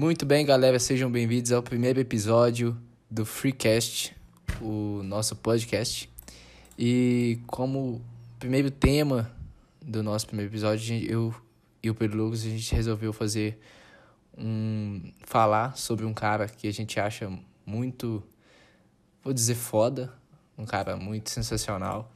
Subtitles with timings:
[0.00, 2.74] Muito bem, galera, sejam bem-vindos ao primeiro episódio
[3.10, 4.16] do Freecast,
[4.58, 6.08] o nosso podcast.
[6.78, 8.00] E como
[8.38, 9.30] primeiro tema
[9.82, 11.34] do nosso primeiro episódio, eu
[11.82, 13.60] e o Pedro Lucas, a gente resolveu fazer
[14.38, 17.30] um falar sobre um cara que a gente acha
[17.66, 18.22] muito,
[19.22, 20.10] vou dizer foda,
[20.56, 22.10] um cara muito sensacional,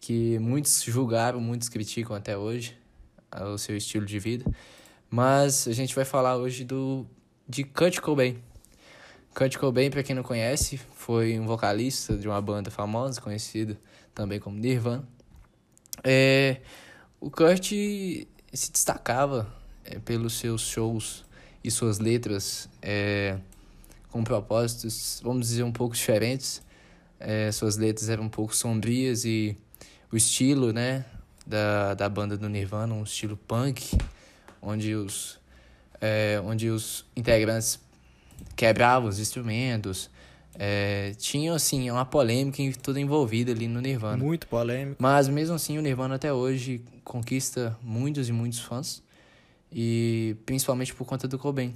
[0.00, 2.74] que muitos julgaram, muitos criticam até hoje
[3.30, 4.50] o seu estilo de vida.
[5.10, 7.04] Mas a gente vai falar hoje do
[7.50, 8.38] de Kurt Cobain.
[9.34, 13.76] Kurt Cobain, para quem não conhece, foi um vocalista de uma banda famosa, conhecida
[14.14, 15.02] também como Nirvana.
[16.04, 16.60] É,
[17.20, 19.52] o Kurt se destacava
[19.84, 21.24] é, pelos seus shows
[21.62, 23.36] e suas letras é,
[24.10, 26.62] com propósitos, vamos dizer, um pouco diferentes.
[27.18, 29.56] É, suas letras eram um pouco sombrias e
[30.12, 31.04] o estilo né,
[31.44, 33.98] da, da banda do Nirvana, um estilo punk,
[34.62, 35.39] onde os,
[36.00, 37.78] é, onde os integrantes
[38.56, 40.10] quebravam os instrumentos.
[40.54, 44.22] É, tinha assim uma polêmica toda envolvida ali no Nirvana.
[44.22, 44.96] Muito polêmico.
[45.00, 49.02] Mas mesmo assim o Nirvana até hoje conquista muitos e muitos fãs.
[49.72, 51.74] E principalmente por conta do Cobain,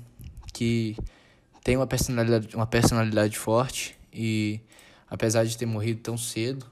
[0.52, 0.96] que
[1.62, 4.60] tem uma personalidade, uma personalidade forte e
[5.08, 6.66] apesar de ter morrido tão cedo,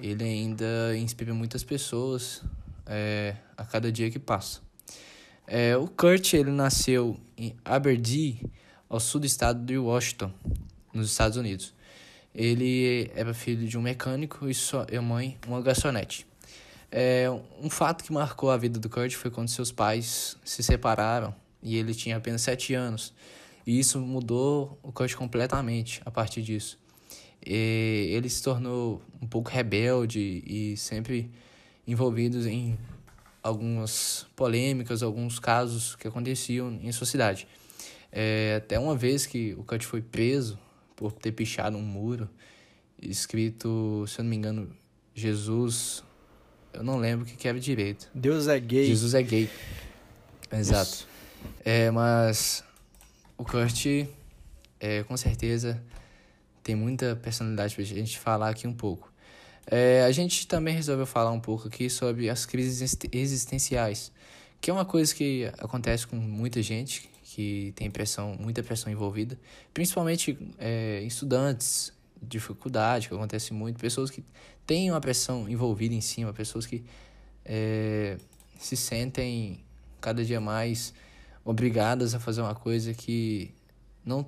[0.00, 2.42] ele ainda inspira muitas pessoas
[2.86, 4.60] é, a cada dia que passa.
[5.46, 8.40] É, o Kurt ele nasceu em Aberdeen,
[8.88, 10.32] ao sul do estado de Washington,
[10.92, 11.74] nos Estados Unidos.
[12.34, 16.26] Ele era filho de um mecânico e sua mãe uma garçonete.
[16.90, 17.26] É,
[17.60, 21.76] um fato que marcou a vida do Kurt foi quando seus pais se separaram e
[21.76, 23.14] ele tinha apenas sete anos.
[23.66, 26.78] E isso mudou o Kurt completamente a partir disso.
[27.44, 31.30] E ele se tornou um pouco rebelde e sempre
[31.86, 32.78] envolvido em
[33.42, 37.46] algumas polêmicas, alguns casos que aconteciam em sua cidade.
[38.10, 40.58] É, até uma vez que o Kurt foi preso
[40.94, 42.28] por ter pichado um muro
[43.00, 44.70] escrito, se eu não me engano,
[45.14, 46.04] Jesus.
[46.72, 48.08] Eu não lembro o que, que era direito.
[48.14, 48.86] Deus é gay.
[48.86, 49.50] Jesus é gay.
[50.50, 51.06] Exato.
[51.64, 52.62] É, mas
[53.36, 53.86] o Kurt,
[54.78, 55.82] é, com certeza,
[56.62, 59.11] tem muita personalidade pra gente falar aqui um pouco.
[59.66, 64.12] É, a gente também resolveu falar um pouco aqui sobre as crises existenciais,
[64.60, 69.38] que é uma coisa que acontece com muita gente que tem pressão, muita pressão envolvida,
[69.72, 74.22] principalmente é, estudantes, dificuldade, que acontece muito, pessoas que
[74.66, 76.84] têm uma pressão envolvida em cima, pessoas que
[77.44, 78.18] é,
[78.58, 79.60] se sentem
[80.00, 80.92] cada dia mais
[81.44, 83.52] obrigadas a fazer uma coisa que
[84.04, 84.26] não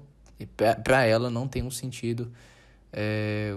[0.83, 2.33] para ela não tem um sentido
[2.93, 3.56] é,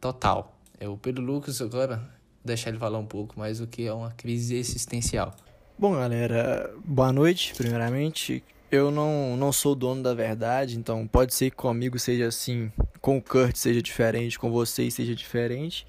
[0.00, 0.53] total.
[0.78, 2.02] É o Pedro Lucas agora
[2.44, 5.34] deixar ele falar um pouco mais o que é uma crise existencial.
[5.78, 8.44] Bom, galera, boa noite, primeiramente.
[8.70, 13.18] Eu não, não sou dono da verdade, então pode ser que comigo seja assim, com
[13.18, 15.86] o Kurt seja diferente, com vocês seja diferente.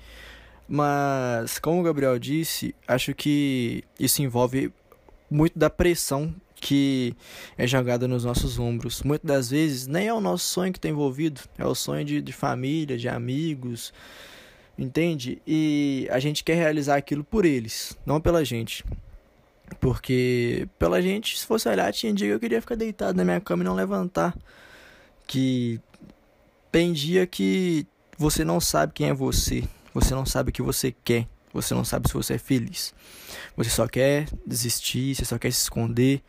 [0.67, 4.71] Mas, como o Gabriel disse, acho que isso envolve
[5.29, 7.15] muito da pressão que
[7.57, 9.03] é jogada nos nossos ombros.
[9.03, 12.21] Muitas das vezes nem é o nosso sonho que está envolvido, é o sonho de,
[12.21, 13.93] de família, de amigos,
[14.77, 15.41] entende?
[15.45, 18.83] E a gente quer realizar aquilo por eles, não pela gente.
[19.79, 23.41] Porque pela gente, se fosse olhar, tinha dia que eu queria ficar deitado na minha
[23.41, 24.35] cama e não levantar.
[25.27, 25.79] Que
[26.71, 27.87] tem dia que
[28.17, 29.63] você não sabe quem é você,
[29.93, 32.93] você não sabe o que você quer, você não sabe se você é feliz.
[33.55, 36.21] Você só quer desistir, você só quer se esconder.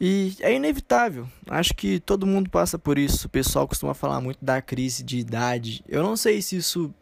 [0.00, 1.28] E é inevitável.
[1.48, 3.28] Acho que todo mundo passa por isso.
[3.28, 5.84] O pessoal costuma falar muito da crise de idade.
[5.88, 6.92] Eu não sei se isso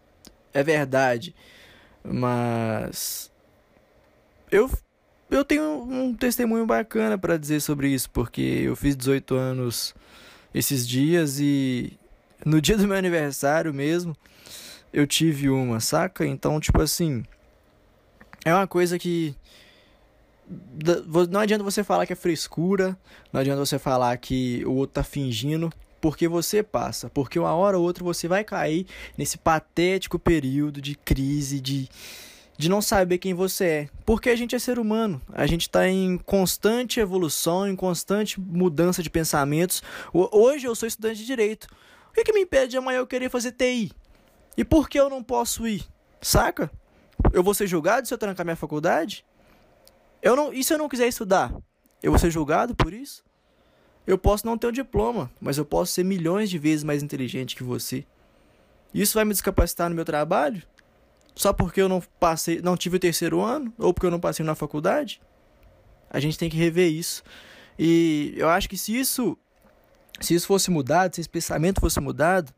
[0.52, 1.34] é verdade,
[2.04, 3.30] mas
[4.50, 4.70] eu
[5.30, 9.94] eu tenho um testemunho bacana para dizer sobre isso, porque eu fiz 18 anos
[10.52, 11.96] esses dias e
[12.44, 14.16] no dia do meu aniversário mesmo
[14.92, 16.26] eu tive uma, saca?
[16.26, 17.22] Então, tipo assim,
[18.44, 19.36] é uma coisa que
[21.30, 22.98] não adianta você falar que é frescura,
[23.32, 27.78] não adianta você falar que o outro tá fingindo, porque você passa, porque uma hora
[27.78, 28.86] ou outra você vai cair
[29.16, 31.88] nesse patético período de crise, de
[32.60, 33.88] de não saber quem você é.
[34.04, 39.02] Porque a gente é ser humano, a gente está em constante evolução, em constante mudança
[39.02, 39.82] de pensamentos.
[40.12, 41.66] Hoje eu sou estudante de direito.
[42.10, 43.91] O que, que me impede de amanhã eu querer fazer TI?
[44.58, 45.86] E por que eu não posso ir?
[46.20, 46.70] Saca?
[47.32, 49.24] Eu vou ser julgado se eu trancar minha faculdade?
[50.20, 51.54] Eu não, e se eu não quiser estudar?
[52.03, 53.24] Eu vou ser julgado por isso?
[54.10, 57.01] Eu posso não ter o um diploma, mas eu posso ser milhões de vezes mais
[57.01, 58.04] inteligente que você.
[58.92, 60.60] Isso vai me descapacitar no meu trabalho?
[61.33, 64.45] Só porque eu não passei, não tive o terceiro ano ou porque eu não passei
[64.45, 65.21] na faculdade?
[66.10, 67.22] A gente tem que rever isso.
[67.78, 69.39] E eu acho que se isso
[70.21, 72.53] Se isso fosse mudado, se esse pensamento fosse mudado,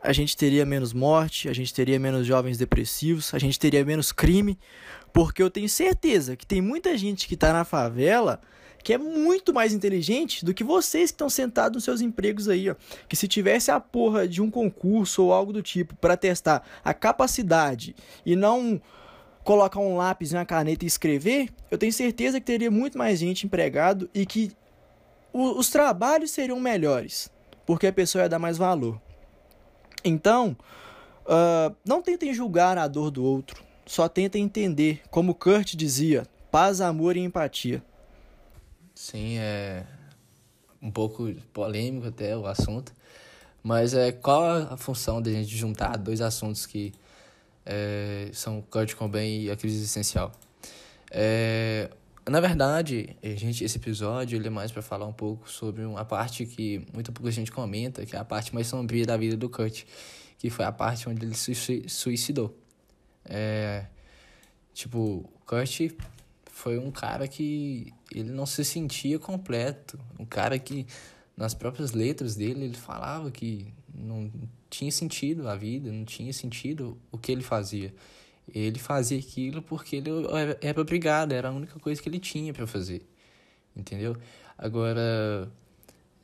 [0.00, 4.12] a gente teria menos morte, a gente teria menos jovens depressivos, a gente teria menos
[4.12, 4.56] crime,
[5.12, 8.40] porque eu tenho certeza que tem muita gente que está na favela
[8.86, 12.70] que é muito mais inteligente do que vocês que estão sentados nos seus empregos aí,
[12.70, 12.76] ó.
[13.08, 16.94] Que se tivesse a porra de um concurso ou algo do tipo para testar a
[16.94, 18.80] capacidade e não
[19.42, 23.18] colocar um lápis e uma caneta e escrever, eu tenho certeza que teria muito mais
[23.18, 24.52] gente empregado e que
[25.32, 27.28] o, os trabalhos seriam melhores,
[27.66, 29.00] porque a pessoa ia dar mais valor.
[30.04, 30.56] Então,
[31.24, 36.80] uh, não tentem julgar a dor do outro, só tentem entender, como Kurt dizia, paz,
[36.80, 37.82] amor e empatia.
[38.96, 39.84] Sim, é
[40.80, 42.94] um pouco polêmico até o assunto,
[43.62, 46.94] mas é qual a função da gente juntar dois assuntos que
[47.66, 50.32] é, são Kurt Cobain e a crise existencial?
[51.10, 51.90] É,
[52.26, 56.46] na verdade, gente, esse episódio ele é mais para falar um pouco sobre uma parte
[56.46, 59.84] que muito pouca gente comenta, que é a parte mais sombria da vida do Kurt,
[60.38, 62.56] que foi a parte onde ele se suicidou.
[63.26, 63.84] É,
[64.72, 65.92] tipo, o Kurt
[66.56, 70.00] foi um cara que ele não se sentia completo.
[70.18, 70.86] Um cara que,
[71.36, 74.32] nas próprias letras dele, ele falava que não
[74.70, 77.94] tinha sentido a vida, não tinha sentido o que ele fazia.
[78.48, 80.08] Ele fazia aquilo porque ele
[80.62, 83.06] era obrigado, era a única coisa que ele tinha para fazer.
[83.76, 84.16] Entendeu?
[84.56, 85.52] Agora,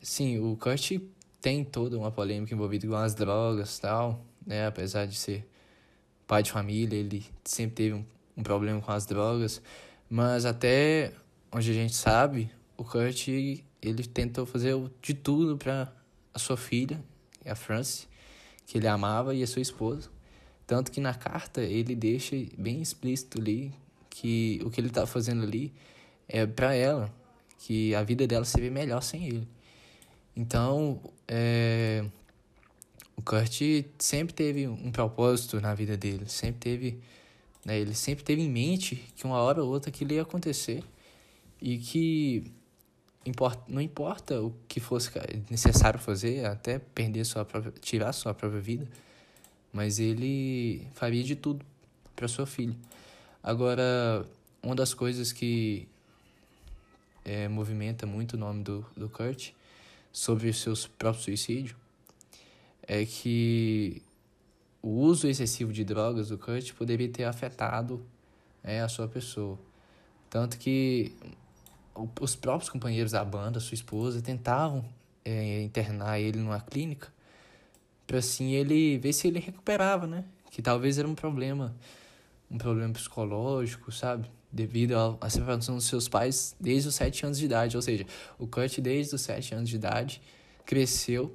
[0.01, 0.93] sim, o Kurt
[1.43, 4.67] tem toda uma polêmica envolvida com as drogas tal, né?
[4.67, 5.47] Apesar de ser
[6.27, 9.61] pai de família, ele sempre teve um, um problema com as drogas.
[10.15, 11.11] Mas até
[11.51, 15.91] onde a gente sabe, o Kurt ele tentou fazer de tudo para
[16.35, 17.03] a sua filha,
[17.47, 18.07] a Francie,
[18.67, 20.11] que ele amava, e a sua esposa.
[20.67, 23.73] Tanto que na carta ele deixa bem explícito ali
[24.11, 25.73] que o que ele está fazendo ali
[26.29, 27.11] é para ela,
[27.61, 29.49] que a vida dela seria melhor sem ele.
[30.37, 32.05] Então, é,
[33.17, 33.63] o Kurt
[33.99, 37.01] sempre teve um propósito na vida dele, sempre teve
[37.65, 37.79] né?
[37.79, 40.83] Ele sempre teve em mente que uma hora ou outra aquilo ia acontecer
[41.61, 42.45] e que
[43.69, 45.11] não importa o que fosse
[45.49, 48.89] necessário fazer, até perder sua própria, tirar sua própria vida,
[49.73, 51.65] mas ele faria de tudo
[52.17, 52.75] para sua filha.
[53.43, 54.27] Agora,
[54.63, 55.87] uma das coisas que
[57.25, 59.51] é, movimenta muito o nome do, do Kurt
[60.13, 61.77] sobre os seus próprios suicídios
[62.83, 64.03] é que
[64.83, 68.05] o uso excessivo de drogas do Kurt poderia ter afetado
[68.65, 69.57] é, a sua pessoa.
[70.29, 71.13] Tanto que
[72.21, 74.85] os próprios companheiros da banda, sua esposa, tentavam
[75.25, 77.13] é, internar ele numa clínica
[78.07, 80.25] para assim ele ver se ele recuperava, né?
[80.51, 81.75] Que talvez era um problema,
[82.51, 84.29] um problema psicológico, sabe?
[84.51, 87.77] Devido à separação dos seus pais desde os sete anos de idade.
[87.77, 88.05] Ou seja,
[88.39, 90.21] o Kurt, desde os sete anos de idade,
[90.67, 91.35] cresceu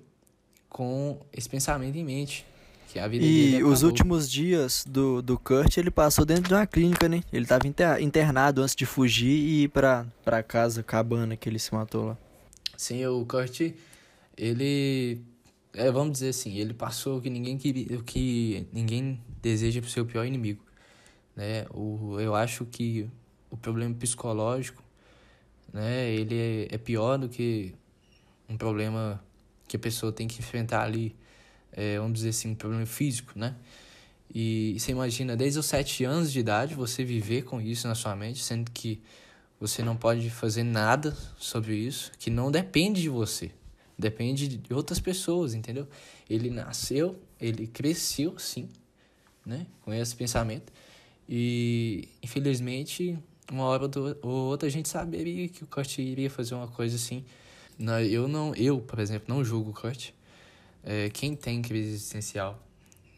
[0.69, 2.45] com esse pensamento em mente
[2.87, 6.53] que a vida e dele os últimos dias do, do Kurt, ele passou dentro de
[6.53, 7.21] uma clínica, né?
[7.31, 7.67] Ele estava
[7.99, 12.17] internado antes de fugir e ir pra, pra casa, cabana que ele se matou lá.
[12.77, 13.73] Sim, o Kurt,
[14.37, 15.21] ele...
[15.73, 19.89] É, vamos dizer assim, ele passou o que ninguém, queria, o que ninguém deseja pro
[19.89, 20.63] seu pior inimigo.
[21.35, 21.67] Né?
[21.71, 23.07] O, eu acho que
[23.51, 24.81] o problema psicológico,
[25.71, 26.09] né?
[26.09, 27.75] Ele é, é pior do que
[28.49, 29.23] um problema
[29.67, 31.15] que a pessoa tem que enfrentar ali
[31.77, 33.55] é, vamos dizer assim, um problema físico, né?
[34.33, 38.15] E você imagina, desde os sete anos de idade, você viver com isso na sua
[38.15, 38.99] mente, sendo que
[39.59, 43.51] você não pode fazer nada sobre isso, que não depende de você,
[43.97, 45.87] depende de outras pessoas, entendeu?
[46.27, 48.67] Ele nasceu, ele cresceu, sim,
[49.45, 49.67] né?
[49.83, 50.73] Com esse pensamento.
[51.29, 53.17] E, infelizmente,
[53.51, 53.89] uma hora
[54.23, 57.23] ou outra a gente saberia que o Kurt iria fazer uma coisa assim.
[58.09, 60.09] Eu não, eu, por exemplo, não julgo o Kurt.
[60.89, 62.57] É, quem tem crise existencial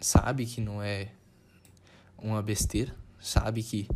[0.01, 1.09] sabe que não é
[2.17, 3.87] uma besteira, sabe que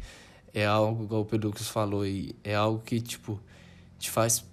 [0.53, 3.42] é algo, igual o Pedro falou, e é algo que, tipo,
[3.98, 4.46] te faz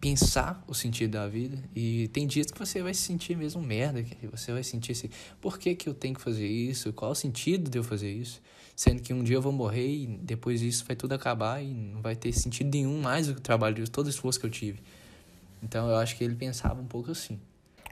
[0.00, 1.58] pensar o sentido da vida.
[1.74, 5.10] E tem dias que você vai se sentir mesmo merda, que você vai sentir assim,
[5.40, 6.92] por que, que eu tenho que fazer isso?
[6.92, 8.40] Qual o sentido de eu fazer isso?
[8.76, 12.00] Sendo que um dia eu vou morrer e depois disso vai tudo acabar e não
[12.00, 14.80] vai ter sentido nenhum mais o trabalho, todo o esforço que eu tive.
[15.60, 17.40] Então eu acho que ele pensava um pouco assim.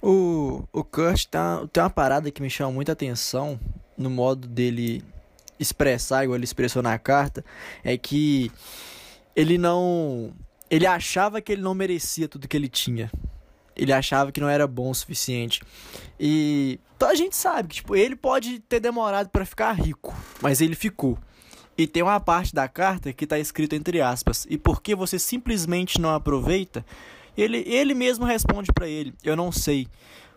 [0.03, 3.59] O, o Kurt tá, tem uma parada que me chama muita atenção
[3.97, 5.05] no modo dele
[5.61, 7.45] expressar, igual ele expressou na carta,
[7.85, 8.51] é que
[9.37, 10.33] ele não.
[10.69, 13.11] Ele achava que ele não merecia tudo que ele tinha.
[13.77, 15.63] Ele achava que não era bom o suficiente.
[16.19, 20.61] E então a gente sabe que tipo, ele pode ter demorado para ficar rico, mas
[20.61, 21.17] ele ficou.
[21.77, 26.01] E tem uma parte da carta que está escrito entre aspas: "E porque você simplesmente
[26.01, 26.85] não aproveita?"
[27.37, 29.89] Ele, ele mesmo responde para ele: Eu não sei.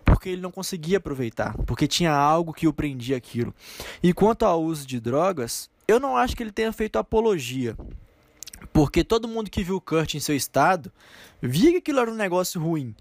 [0.04, 3.52] Porque ele não conseguia aproveitar, porque tinha algo que o prendia aquilo.
[4.04, 7.76] E quanto ao uso de drogas, eu não acho que ele tenha feito apologia.
[8.72, 10.92] Porque todo mundo que viu o Kurt em seu estado
[11.42, 12.96] via que aquilo era um negócio ruim.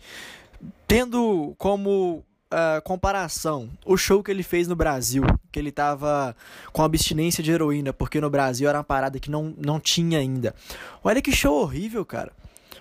[0.89, 2.25] Tendo como
[2.55, 6.37] uh, comparação, o show que ele fez no Brasil, que ele tava
[6.73, 10.55] com abstinência de heroína, porque no Brasil era uma parada que não, não tinha ainda.
[11.03, 12.33] Olha que show horrível, cara.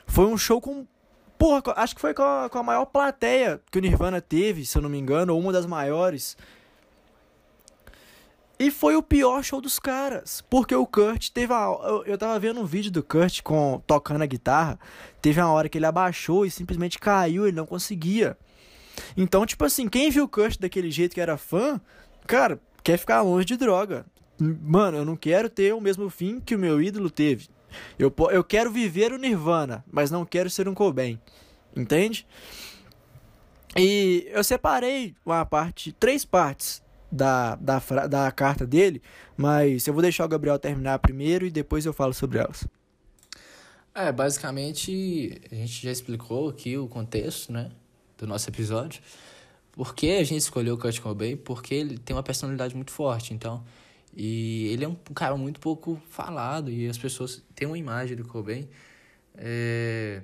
[0.05, 0.85] Foi um show com.
[1.43, 4.77] Porra, acho que foi com a, com a maior plateia que o Nirvana teve, se
[4.77, 6.37] eu não me engano, ou uma das maiores.
[8.57, 10.41] E foi o pior show dos caras.
[10.49, 11.65] Porque o Kurt teve a.
[11.83, 14.79] Eu, eu tava vendo um vídeo do Kurt com, tocando a guitarra.
[15.21, 18.37] Teve uma hora que ele abaixou e simplesmente caiu, ele não conseguia.
[19.17, 21.81] Então, tipo assim, quem viu o Kurt daquele jeito que era fã,
[22.25, 24.05] cara, quer ficar longe de droga.
[24.39, 27.49] Mano, eu não quero ter o mesmo fim que o meu ídolo teve.
[27.97, 31.19] Eu, eu quero viver o Nirvana, mas não quero ser um Cobain.
[31.75, 32.25] Entende?
[33.75, 39.01] E eu separei uma parte, três partes da, da, da carta dele,
[39.35, 42.67] mas eu vou deixar o Gabriel terminar primeiro e depois eu falo sobre elas.
[43.95, 47.71] É, basicamente a gente já explicou aqui o contexto, né?
[48.23, 49.01] do nosso episódio.
[49.71, 51.35] Por que a gente escolheu o Kurt Cobain?
[51.35, 53.63] Porque ele tem uma personalidade muito forte, então.
[54.15, 58.25] E ele é um cara muito pouco falado e as pessoas têm uma imagem do
[58.25, 58.67] Cobain
[59.35, 60.21] é,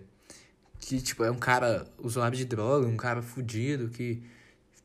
[0.80, 4.22] que, tipo, é um cara usuário de droga, um cara fudido que,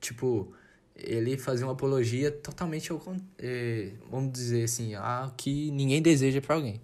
[0.01, 0.53] tipo,
[0.97, 3.03] ele fazia uma apologia totalmente ao,
[3.39, 6.81] é, vamos dizer assim, a que ninguém deseja para alguém.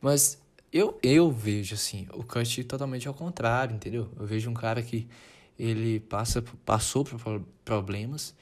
[0.00, 0.38] Mas
[0.72, 4.08] eu, eu vejo, assim, o Kurt totalmente ao contrário, entendeu?
[4.18, 5.06] Eu vejo um cara que
[5.58, 8.34] ele passa, passou por problemas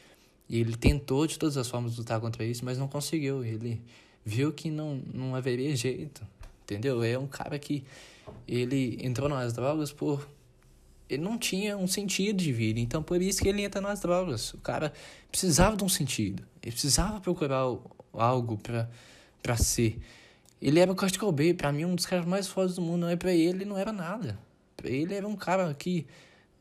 [0.51, 3.45] e ele tentou de todas as formas lutar contra isso, mas não conseguiu.
[3.45, 3.81] Ele
[4.25, 6.27] viu que não, não haveria jeito,
[6.65, 7.05] entendeu?
[7.05, 7.85] É um cara que
[8.49, 10.29] ele entrou nas drogas por
[11.09, 14.55] ele não tinha um sentido de vida, então por isso que ele entra nas drogas.
[14.55, 14.93] O cara
[15.29, 17.65] precisava de um sentido, ele precisava procurar
[18.13, 18.91] algo para
[19.43, 19.99] para ser.
[20.61, 23.09] Ele era o Kurt Cobain, para mim um dos caras mais fortes do mundo, não
[23.09, 24.39] é para ele, não era nada.
[24.77, 26.07] Para ele era um cara que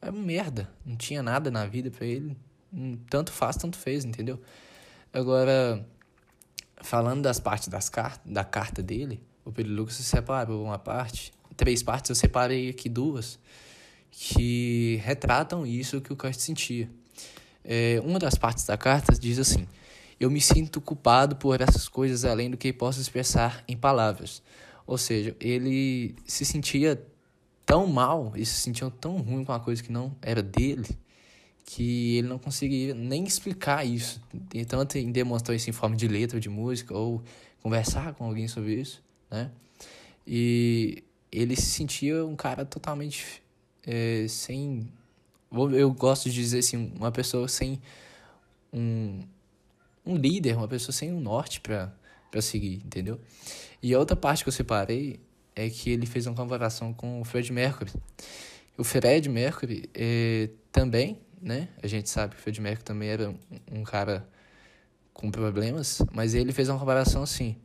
[0.01, 0.69] é merda.
[0.85, 2.37] Não tinha nada na vida para ele.
[2.73, 4.39] Hum, tanto faz, tanto fez, entendeu?
[5.11, 5.85] Agora,
[6.81, 11.81] falando das partes das cartas, da carta dele, o Pedro Lucas separou uma parte, três
[11.81, 13.39] partes, eu separei aqui duas,
[14.11, 16.89] que retratam isso que o Kurt sentia.
[17.63, 19.67] É, uma das partes da carta diz assim:
[20.19, 24.41] Eu me sinto culpado por essas coisas além do que posso expressar em palavras.
[24.85, 27.01] Ou seja, ele se sentia
[27.65, 30.97] tão mal e se sentiam tão ruim com uma coisa que não era dele
[31.71, 34.19] que ele não conseguia nem explicar isso.
[34.67, 37.21] Tanto em demonstrar isso em forma de letra de música ou
[37.61, 39.51] conversar com alguém sobre isso, né?
[40.25, 43.43] E ele se sentia um cara totalmente
[43.85, 44.91] é, sem.
[45.51, 47.79] Eu gosto de dizer assim, uma pessoa sem
[48.73, 49.21] um,
[50.03, 53.19] um líder, uma pessoa sem um norte para seguir, entendeu?
[53.81, 55.19] E a outra parte que eu separei
[55.55, 57.91] é que ele fez uma comparação com o Fred Mercury.
[58.75, 61.69] O Fred Mercury é, também, né?
[61.81, 63.33] A gente sabe que o Fred Mercury também era
[63.71, 64.27] um, cara
[65.13, 67.55] com problemas, mas ele fez uma comparação assim.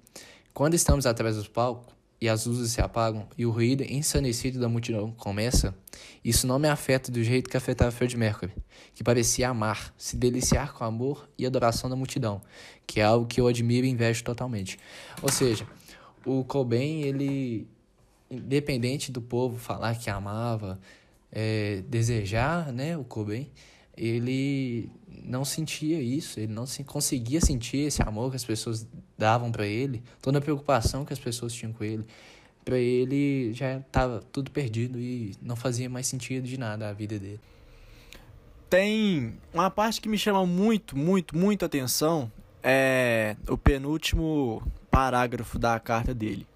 [0.52, 4.69] Quando estamos atrás dos palcos e as luzes se apagam e o ruído ensandecido da
[4.69, 5.75] multidão começa,
[6.25, 8.52] isso não me afeta do jeito que afetava Fred Mercury,
[8.95, 12.40] que parecia amar, se deliciar com amor e adoração da multidão,
[12.87, 14.78] que é algo que eu admiro e invejo totalmente.
[15.21, 15.66] Ou seja,
[16.25, 17.69] o Cobain, ele
[18.31, 20.78] independente do povo falar que amava,
[21.35, 23.50] é, desejar, né, o Cobain,
[23.97, 24.88] ele
[25.25, 28.87] não sentia isso, ele não se, conseguia sentir esse amor que as pessoas
[29.19, 32.07] davam para ele, toda a preocupação que as pessoas tinham com ele.
[32.64, 37.19] Para ele já estava tudo perdido e não fazia mais sentido de nada a vida
[37.19, 37.41] dele.
[38.71, 44.62] Tem uma parte que me chama muito, muito, muito atenção, é o penúltimo
[44.95, 46.47] parágrafo da carta dele.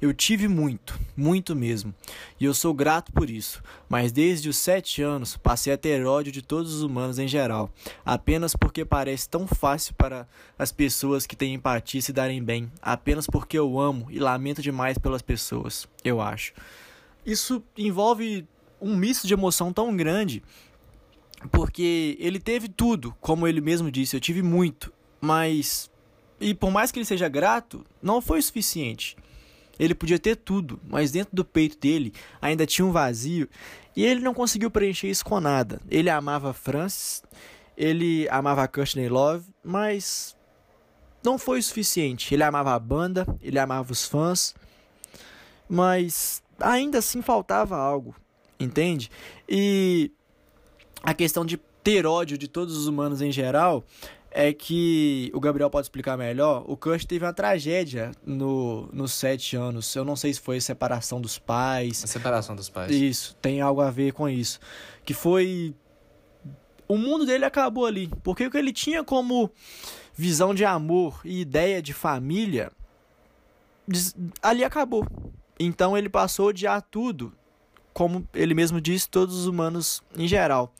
[0.00, 1.92] Eu tive muito, muito mesmo,
[2.38, 6.30] e eu sou grato por isso, mas desde os sete anos passei a ter ódio
[6.30, 7.70] de todos os humanos em geral,
[8.06, 13.26] apenas porque parece tão fácil para as pessoas que têm empatia se darem bem, apenas
[13.26, 16.52] porque eu amo e lamento demais pelas pessoas, eu acho.
[17.26, 18.46] Isso envolve
[18.80, 20.40] um misto de emoção tão grande,
[21.50, 25.90] porque ele teve tudo, como ele mesmo disse, eu tive muito, mas.
[26.40, 29.16] E por mais que ele seja grato, não foi o suficiente.
[29.78, 33.48] Ele podia ter tudo, mas dentro do peito dele ainda tinha um vazio
[33.94, 35.80] e ele não conseguiu preencher isso com nada.
[35.88, 37.22] Ele amava Francis,
[37.76, 40.36] ele amava Courtney Love, mas
[41.22, 42.34] não foi o suficiente.
[42.34, 44.54] Ele amava a banda, ele amava os fãs,
[45.68, 48.14] mas ainda assim faltava algo.
[48.58, 49.10] entende?
[49.48, 50.10] E
[51.02, 53.84] a questão de ter ódio de todos os humanos em geral
[54.30, 56.64] é que o Gabriel pode explicar melhor.
[56.66, 59.94] O Kurt teve uma tragédia no, nos sete anos.
[59.94, 62.04] Eu não sei se foi a separação dos pais.
[62.04, 62.90] A separação dos pais.
[62.90, 64.60] Isso, tem algo a ver com isso.
[65.04, 65.74] Que foi.
[66.86, 68.10] O mundo dele acabou ali.
[68.22, 69.50] Porque o que ele tinha como
[70.14, 72.72] visão de amor e ideia de família
[74.42, 75.06] ali acabou.
[75.58, 77.32] Então ele passou a odiar tudo.
[77.92, 80.72] Como ele mesmo disse, todos os humanos em geral.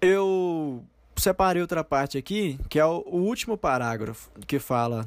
[0.00, 0.84] Eu
[1.16, 5.06] separei outra parte aqui, que é o, o último parágrafo, que fala: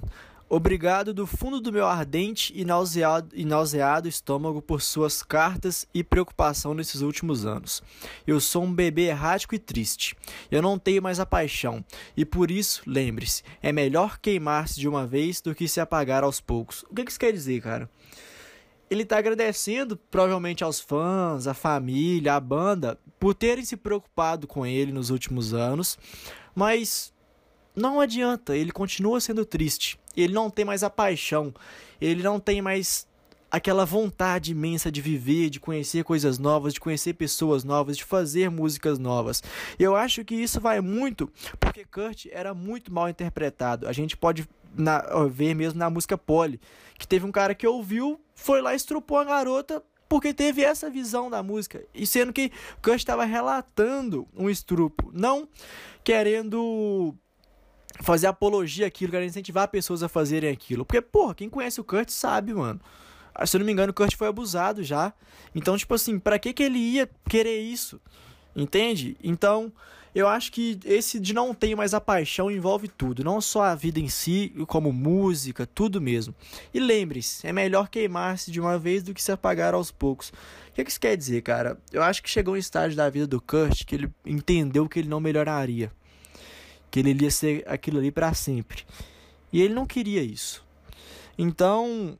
[0.51, 6.04] Obrigado do fundo do meu ardente e nauseado, e nauseado estômago por suas cartas e
[6.04, 7.84] preocupação nesses últimos anos.
[8.25, 10.16] Eu sou um bebê errático e triste.
[10.50, 11.86] Eu não tenho mais a paixão.
[12.18, 16.42] E por isso, lembre-se, é melhor queimar-se de uma vez do que se apagar aos
[16.42, 16.84] poucos.
[16.89, 17.88] O que isso quer dizer, cara?
[18.89, 24.65] Ele está agradecendo provavelmente aos fãs, à família, à banda por terem se preocupado com
[24.65, 25.98] ele nos últimos anos,
[26.55, 27.13] mas
[27.75, 30.00] não adianta, ele continua sendo triste.
[30.15, 31.53] Ele não tem mais a paixão,
[32.01, 33.08] ele não tem mais
[33.51, 38.50] aquela vontade imensa de viver, de conhecer coisas novas, de conhecer pessoas novas, de fazer
[38.50, 39.41] músicas novas.
[39.77, 43.88] Eu acho que isso vai muito porque Kurt era muito mal interpretado.
[43.88, 46.60] A gente pode na, ver mesmo na música Polly,
[46.98, 50.90] que teve um cara que ouviu, foi lá e estrupou a garota porque teve essa
[50.90, 51.84] visão da música.
[51.94, 55.48] E sendo que Kurt estava relatando um estrupo, não
[56.04, 57.14] querendo
[58.02, 60.84] fazer apologia àquilo, querendo incentivar pessoas a fazerem aquilo.
[60.84, 62.82] Porque, porra, quem conhece o Kurt sabe, mano.
[63.36, 65.14] Ah, se eu não me engano, o Kurt foi abusado já.
[65.54, 68.02] Então, tipo assim, pra que, que ele ia querer isso?
[68.56, 69.16] Entende?
[69.24, 69.72] Então,
[70.13, 73.75] eu acho que esse de não ter mais a paixão envolve tudo, não só a
[73.75, 76.33] vida em si, como música, tudo mesmo.
[76.74, 80.29] E lembre-se, é melhor queimar-se de uma vez do que se apagar aos poucos.
[80.70, 81.77] O que, que isso quer dizer, cara?
[81.92, 85.10] Eu acho que chegou um estágio da vida do Kurt que ele entendeu que ele
[85.10, 85.92] não melhoraria.
[86.90, 88.83] Que ele ia ser aquilo ali para sempre.
[89.53, 90.66] E ele não queria isso.
[91.38, 92.18] Então,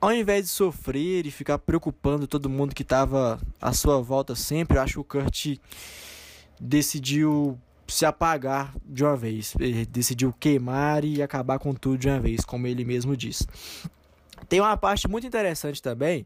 [0.00, 4.76] ao invés de sofrer e ficar preocupando todo mundo que estava à sua volta sempre,
[4.76, 5.58] eu acho que o Kurt
[6.62, 12.20] decidiu se apagar de uma vez, ele decidiu queimar e acabar com tudo de uma
[12.20, 13.46] vez, como ele mesmo diz.
[14.48, 16.24] Tem uma parte muito interessante também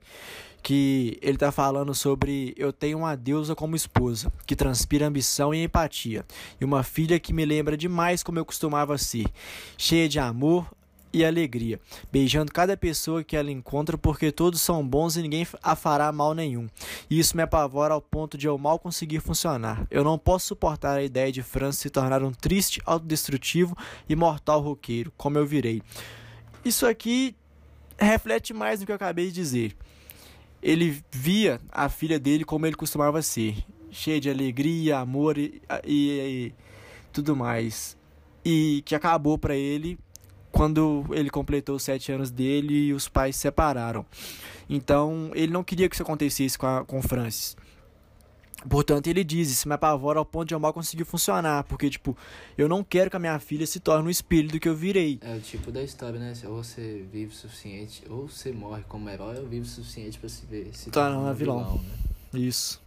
[0.63, 5.63] que ele está falando sobre eu tenho uma deusa como esposa, que transpira ambição e
[5.63, 6.25] empatia,
[6.61, 9.27] e uma filha que me lembra demais como eu costumava ser,
[9.79, 10.69] cheia de amor,
[11.17, 11.81] e alegria,
[12.13, 16.35] beijando cada pessoa que ela encontra, porque todos são bons e ninguém a fará mal
[16.35, 16.69] nenhum.
[17.09, 19.87] E isso me apavora ao ponto de eu mal conseguir funcionar.
[19.91, 23.75] Eu não posso suportar a ideia de França se tornar um triste, autodestrutivo
[24.07, 25.81] e mortal roqueiro, como eu virei.
[26.63, 27.35] Isso aqui
[27.97, 29.75] reflete mais do que eu acabei de dizer.
[30.63, 33.57] Ele via a filha dele como ele costumava ser,
[33.91, 36.55] cheia de alegria, amor e, e, e
[37.11, 37.97] tudo mais.
[38.45, 39.99] E que acabou para ele
[40.51, 44.05] quando ele completou os sete anos dele e os pais se separaram.
[44.69, 47.57] Então, ele não queria que isso acontecesse com, a, com Francis.
[48.69, 51.65] Portanto, ele diz: Isso me apavora ao ponto de eu mal conseguir funcionar.
[51.65, 52.17] Porque, tipo,
[52.57, 55.19] eu não quero que a minha filha se torne um espelho do que eu virei.
[55.23, 56.33] É o tipo da história, né?
[56.45, 60.29] Ou você vive o suficiente, ou você morre como herói, ou vive o suficiente para
[60.29, 61.59] se ver se tornar um vilão.
[61.59, 61.85] vilão
[62.33, 62.41] né?
[62.41, 62.83] Isso.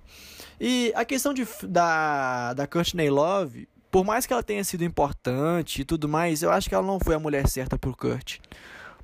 [0.60, 5.82] E a questão de, da, da Courtney Love por mais que ela tenha sido importante
[5.82, 8.40] e tudo mais, eu acho que ela não foi a mulher certa pro Kurt.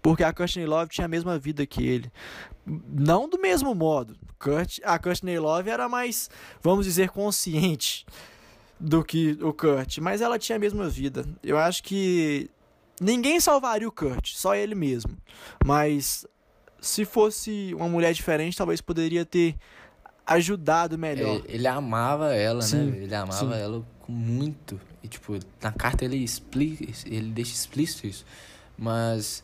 [0.02, 2.12] Porque a Courtney Love tinha a mesma vida que ele.
[2.65, 4.15] Não do mesmo modo.
[4.38, 6.30] Kurt, a Courtney Love era mais,
[6.62, 8.06] vamos dizer, consciente
[8.80, 9.98] do que o Kurt.
[9.98, 11.26] Mas ela tinha a mesma vida.
[11.41, 12.52] Eu acho que
[13.02, 15.17] ninguém salvaria o Kurt, só ele mesmo.
[15.65, 16.28] Mas
[16.80, 19.56] se fosse uma mulher diferente, talvez poderia ter
[20.25, 21.41] ajudado melhor.
[21.47, 22.65] É, ele amava ela, né?
[22.65, 22.97] sim, né?
[22.97, 23.61] Ele amava sim.
[23.61, 24.79] ela muito.
[25.03, 28.25] E, tipo, na carta ele, explica, ele deixa explícito isso.
[28.77, 29.43] Mas,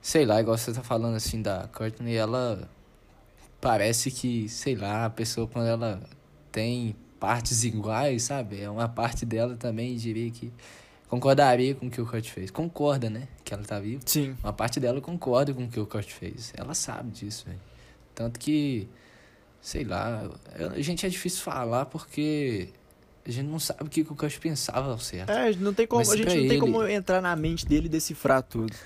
[0.00, 2.68] sei lá, igual você tá falando assim da Courtney, ela
[3.60, 6.02] parece que, sei lá, a pessoa quando ela
[6.50, 8.60] tem partes iguais, sabe?
[8.60, 10.52] É uma parte dela também, diria que
[11.08, 12.50] concordaria com o que o Kurt fez.
[12.50, 13.28] Concorda, né?
[13.44, 14.02] Que ela tá viva.
[14.04, 14.36] Sim.
[14.42, 16.52] Uma parte dela concorda com o que o Kurt fez.
[16.56, 17.60] Ela sabe disso, velho.
[18.14, 18.88] Tanto que,
[19.62, 20.30] sei lá,
[20.74, 22.68] a gente é difícil falar porque
[23.24, 25.30] a gente não sabe o que o Kurt pensava ao certo.
[25.30, 26.48] É, não tem como, a gente não ele...
[26.48, 28.76] tem como entrar na mente dele e decifrar tudo.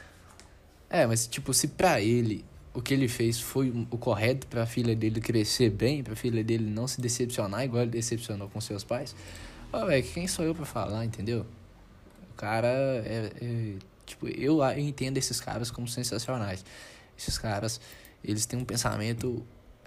[0.89, 4.95] É, mas tipo, se pra ele o que ele fez foi o correto pra filha
[4.95, 9.17] dele crescer bem, pra filha dele não se decepcionar igual ele decepcionou com seus pais,
[9.73, 11.47] ó, velho, quem sou eu pra falar, entendeu?
[12.31, 13.75] O cara é, é,
[14.07, 16.65] Tipo, eu, eu entendo esses caras como sensacionais.
[17.19, 17.81] Esses caras,
[18.23, 19.45] eles têm um pensamento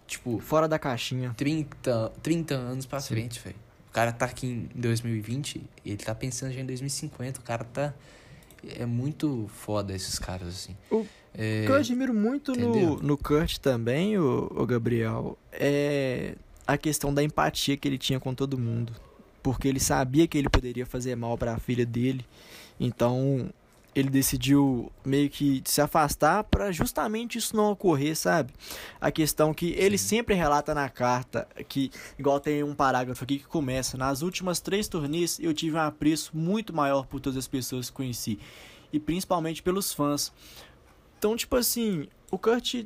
[0.09, 1.33] tipo, Fora da caixinha.
[1.37, 3.55] 30, 30 anos pra frente, velho.
[3.89, 7.39] O cara tá aqui em 2020, ele tá pensando já em 2050.
[7.39, 7.93] O cara tá.
[8.77, 10.75] É muito foda esses caras, assim.
[10.91, 16.35] O É, que eu admiro muito no, no Kurt também, o, o Gabriel, é
[16.67, 18.93] a questão da empatia que ele tinha com todo mundo.
[19.41, 22.25] Porque ele sabia que ele poderia fazer mal para a filha dele.
[22.77, 23.49] Então,
[23.99, 28.53] ele decidiu meio que se afastar para justamente isso não ocorrer, sabe?
[28.99, 30.07] A questão que ele Sim.
[30.07, 34.87] sempre relata na carta, que igual tem um parágrafo aqui que começa: Nas últimas três
[34.87, 38.39] turnês eu tive um apreço muito maior por todas as pessoas que conheci,
[38.91, 40.31] e principalmente pelos fãs.
[41.17, 42.85] Então, tipo assim, o Kurt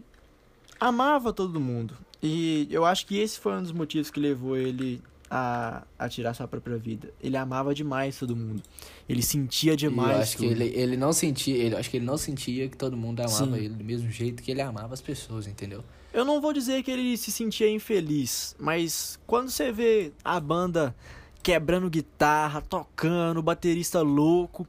[0.79, 1.95] amava todo mundo.
[2.21, 6.33] E eu acho que esse foi um dos motivos que levou ele a, a tirar
[6.33, 7.11] sua própria vida.
[7.21, 8.61] Ele amava demais todo mundo.
[9.07, 10.11] Ele sentia e demais.
[10.11, 10.61] eu acho que tudo.
[10.61, 11.55] ele, ele não sentia.
[11.55, 13.55] Ele, acho que ele não sentia que todo mundo amava Sim.
[13.55, 15.83] ele do mesmo jeito que ele amava as pessoas, entendeu?
[16.13, 20.95] Eu não vou dizer que ele se sentia infeliz, mas quando você vê a banda
[21.41, 24.67] quebrando guitarra, tocando, baterista louco,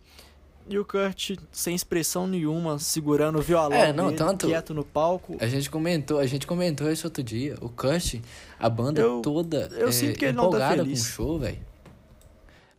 [0.69, 4.85] e o Kurt sem expressão nenhuma, segurando o violão É, não, dele, tanto- quieto no
[4.85, 5.37] palco.
[5.41, 7.55] A gente comentou, a gente comentou isso outro dia.
[7.61, 8.17] O Kurt,
[8.59, 11.05] a banda Eu- toda eu é, sinto que ele não tá empolgada com o feliz.
[11.05, 11.59] show, velho.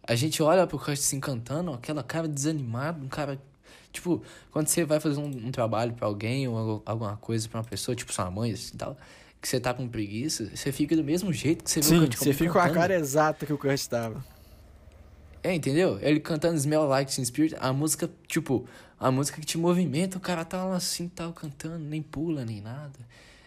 [0.08, 3.40] A gente olha pro Kurt se encantando, aquela cara desanimada, um cara.
[3.92, 4.22] Tipo,
[4.52, 7.64] quando você vai fazer um, um trabalho pra alguém ou algu- alguma coisa pra uma
[7.66, 8.98] pessoa, tipo sua mãe assim, tal,
[9.42, 12.00] que você tá com preguiça, você fica do mesmo jeito que você vê o Sim,
[12.02, 14.24] Kurt você fica com a cara exata que o Kurt estava.
[15.46, 16.00] É, entendeu?
[16.02, 18.68] Ele cantando Smell Like Teen Spirit, a música, tipo,
[19.00, 22.60] a música que te movimenta, o cara tá lá assim, tal, cantando, nem pula, nem
[22.60, 22.98] nada.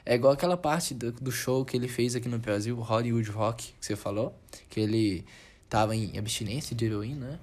[0.07, 3.75] É igual aquela parte do, do show que ele fez aqui no Brasil, Hollywood Rock,
[3.81, 4.33] que você falou,
[4.71, 5.25] que ele
[5.69, 7.39] tava em abstinência de heroína, né?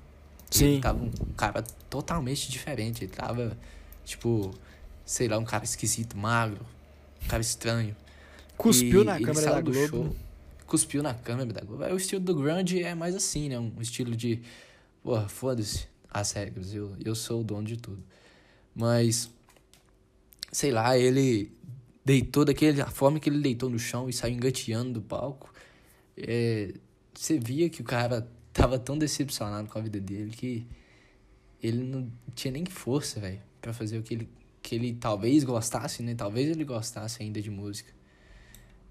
[0.49, 0.65] Sim.
[0.67, 3.57] Ele tava um cara totalmente diferente, ele tava,
[4.05, 4.55] tipo,
[5.05, 6.65] sei lá, um cara esquisito, magro,
[7.25, 7.93] um cara estranho.
[8.57, 9.87] Cuspiu E na câmera da do Globo.
[9.89, 10.15] show,
[10.65, 11.83] cuspiu na câmera da Globo.
[11.83, 13.59] Aí O estilo do grunge é mais assim, né?
[13.59, 14.41] Um estilo de...
[15.03, 16.73] Porra, foda-se as regras.
[16.73, 18.03] Eu, eu sou o dono de tudo.
[18.73, 19.29] Mas...
[20.51, 21.51] Sei lá, ele
[22.03, 22.81] deitou daquele...
[22.81, 25.53] A forma que ele deitou no chão e saiu engateando do palco.
[26.17, 26.73] É,
[27.13, 30.65] você via que o cara tava tão decepcionado com a vida dele que...
[31.61, 34.29] Ele não tinha nem força, velho, pra fazer o que ele,
[34.61, 36.13] que ele talvez gostasse, né?
[36.13, 37.91] Talvez ele gostasse ainda de música.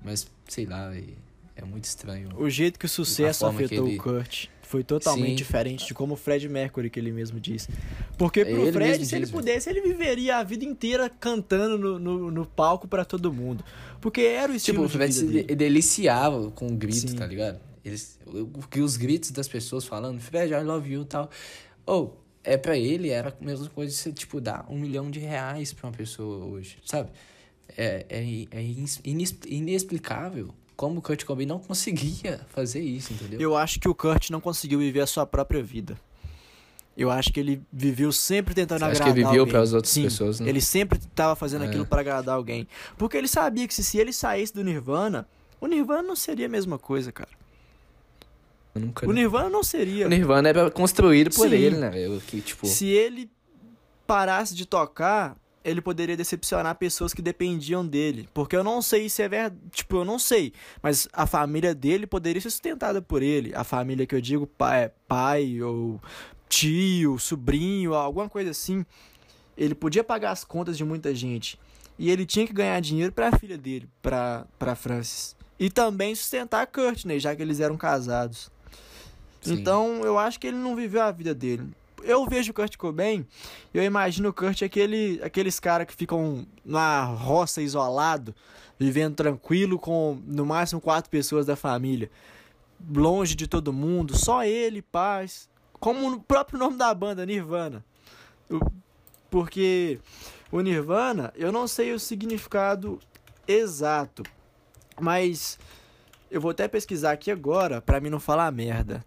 [0.03, 1.17] Mas, sei lá, véi,
[1.57, 2.29] é muito estranho.
[2.37, 5.35] O jeito que o sucesso afetou ele- o Kurt foi totalmente Sim.
[5.37, 7.69] diferente de como o Fred Mercury, que ele mesmo disse.
[8.19, 9.37] Porque pro Ele Fred, se ele velho.
[9.39, 13.65] pudesse, ele viveria a vida inteira cantando no, no, no palco pra todo mundo.
[14.01, 15.45] Porque era o estilo Tipo, o Fred se dele.
[15.45, 17.17] de- deliciava com o grito, Sim.
[17.17, 17.61] tá ligado?
[17.85, 18.19] Eles,
[18.71, 21.31] que os gritos das pessoas falando, Fred, I love you e tal.
[21.87, 25.21] Ou, é pra ele, era a mesma coisa de você, tipo, dar um milhão de
[25.21, 27.11] reais pra uma pessoa hoje, sabe?
[27.77, 28.63] É, é, é
[29.47, 33.41] inexplicável como o Kurt Cobain não conseguia fazer isso, entendeu?
[33.41, 35.97] Eu acho que o Kurt não conseguiu viver a sua própria vida.
[36.97, 39.53] Eu acho que ele viveu sempre tentando Você acha que agradar ele viveu alguém.
[39.53, 40.49] pras outras Sim, pessoas, né?
[40.49, 41.69] Ele sempre estava fazendo É.
[41.69, 42.69] aquilo pra agradar alguém.
[42.97, 45.27] Porque ele sabia que se, ele saísse do Nirvana,
[45.61, 47.31] o Nirvana não seria a mesma coisa, cara.
[48.75, 49.09] Nunca...
[49.09, 50.07] O Nirvana não seria.
[50.07, 51.55] O Nirvana era construído por Sim.
[51.55, 51.93] ele, né?
[51.99, 52.67] Eu, que, tipo...
[52.67, 53.29] Se ele
[54.07, 58.29] parasse de tocar, ele poderia decepcionar pessoas que dependiam dele.
[58.35, 59.57] Porque eu não sei se é verdade.
[59.73, 60.53] Tipo, eu não sei.
[60.83, 63.55] Mas a família dele poderia ser sustentada por ele.
[63.55, 66.01] A família que eu digo, pai, pai ou
[66.49, 68.85] tio, sobrinho, alguma coisa assim.
[69.57, 71.59] Ele podia pagar as contas de muita gente.
[71.99, 75.35] E ele tinha que ganhar dinheiro para a filha dele, para para Francis.
[75.59, 78.51] E também sustentar a Courtney, já que eles eram casados.
[79.41, 79.55] Sim.
[79.55, 81.73] Então, eu acho que ele não viveu a vida dele.
[82.05, 83.27] Eu vejo o Kurt Cobain,
[83.73, 88.35] eu imagino o Kurt aquele, aqueles caras que ficam na roça isolado,
[88.79, 92.11] vivendo tranquilo com no máximo quatro pessoas da família,
[92.95, 95.49] longe de todo mundo, só ele, paz.
[95.81, 97.85] Como o próprio nome da banda, Nirvana.
[99.31, 99.99] Porque
[100.53, 103.01] o Nirvana, eu não sei o significado
[103.49, 104.23] exato,
[105.01, 105.59] mas
[106.31, 109.05] eu vou até pesquisar aqui agora pra mim não falar merda.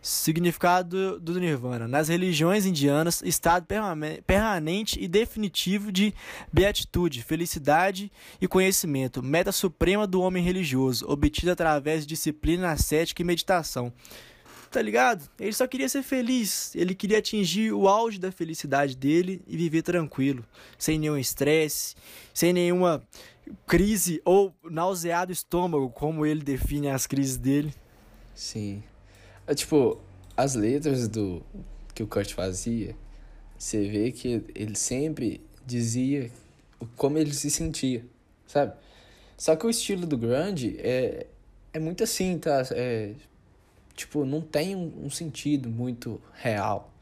[0.00, 1.88] Significado do Nirvana.
[1.88, 6.14] Nas religiões indianas, estado permane- permanente e definitivo de
[6.52, 13.24] beatitude, felicidade e conhecimento, meta suprema do homem religioso, obtida através de disciplina ascética e
[13.24, 13.92] meditação.
[14.70, 15.28] Tá ligado?
[15.40, 16.74] Ele só queria ser feliz.
[16.76, 20.44] Ele queria atingir o auge da felicidade dele e viver tranquilo,
[20.78, 21.96] sem nenhum estresse,
[22.34, 23.02] sem nenhuma
[23.66, 27.74] crise ou nauseado estômago, como ele define as crises dele.
[28.34, 28.82] Sim.
[29.48, 29.98] É, tipo,
[30.36, 31.42] as letras do
[31.94, 32.94] que o Kurt fazia,
[33.58, 36.30] você vê que ele sempre dizia
[36.96, 38.04] como ele se sentia,
[38.46, 38.74] sabe?
[39.38, 41.26] Só que o estilo do grunge é,
[41.72, 42.62] é muito assim, tá?
[42.72, 43.14] É,
[43.94, 46.92] tipo, não tem um, um sentido muito real.